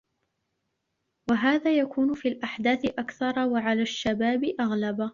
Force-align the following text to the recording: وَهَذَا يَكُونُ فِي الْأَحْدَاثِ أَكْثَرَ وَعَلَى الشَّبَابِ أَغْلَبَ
وَهَذَا 1.31 1.77
يَكُونُ 1.77 2.13
فِي 2.13 2.27
الْأَحْدَاثِ 2.27 2.85
أَكْثَرَ 2.85 3.47
وَعَلَى 3.47 3.81
الشَّبَابِ 3.81 4.43
أَغْلَبَ 4.59 5.09